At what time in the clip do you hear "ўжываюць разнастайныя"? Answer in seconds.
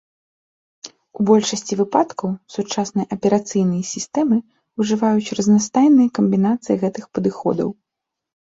4.85-6.07